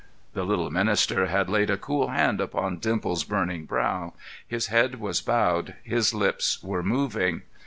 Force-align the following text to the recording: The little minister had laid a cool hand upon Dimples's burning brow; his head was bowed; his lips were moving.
The 0.33 0.45
little 0.45 0.71
minister 0.71 1.27
had 1.27 1.47
laid 1.47 1.69
a 1.69 1.77
cool 1.77 2.07
hand 2.07 2.41
upon 2.41 2.79
Dimples's 2.79 3.23
burning 3.23 3.65
brow; 3.65 4.13
his 4.47 4.65
head 4.65 4.95
was 4.99 5.21
bowed; 5.21 5.75
his 5.83 6.11
lips 6.11 6.63
were 6.63 6.81
moving. 6.81 7.43